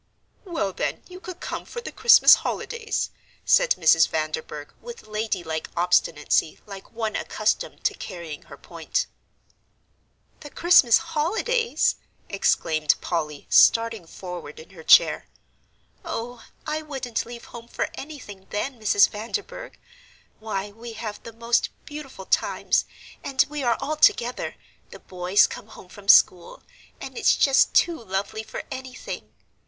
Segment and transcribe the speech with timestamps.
[0.45, 3.11] "Well, then, you could come for the Christmas holidays,"
[3.45, 4.09] said Mrs.
[4.09, 9.05] Vanderburgh, with ladylike obstinacy like one accustomed to carrying her point.
[10.39, 11.97] "The Christmas holidays!"
[12.29, 15.27] exclaimed Polly, starting forward in her chair.
[16.03, 19.07] "Oh, I wouldn't leave home for anything, then, Mrs.
[19.07, 19.77] Vanderburgh.
[20.39, 22.85] Why, we have the most beautiful times,
[23.23, 24.55] and we are all together
[24.89, 26.63] the boys come home from school
[26.99, 29.35] and it's just too lovely for anything!"